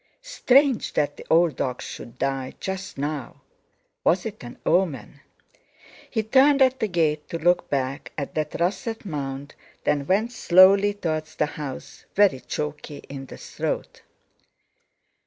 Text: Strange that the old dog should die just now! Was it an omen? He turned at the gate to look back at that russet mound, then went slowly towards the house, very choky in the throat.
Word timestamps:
Strange 0.23 0.93
that 0.93 1.15
the 1.15 1.25
old 1.29 1.55
dog 1.57 1.79
should 1.79 2.17
die 2.17 2.55
just 2.59 2.97
now! 2.97 3.39
Was 4.03 4.25
it 4.25 4.43
an 4.43 4.57
omen? 4.65 5.19
He 6.09 6.23
turned 6.23 6.59
at 6.59 6.79
the 6.79 6.87
gate 6.87 7.29
to 7.29 7.37
look 7.37 7.69
back 7.69 8.11
at 8.17 8.33
that 8.33 8.59
russet 8.59 9.05
mound, 9.05 9.53
then 9.83 10.07
went 10.07 10.31
slowly 10.31 10.95
towards 10.95 11.35
the 11.35 11.45
house, 11.45 12.05
very 12.15 12.39
choky 12.39 13.03
in 13.09 13.27
the 13.27 13.37
throat. 13.37 14.01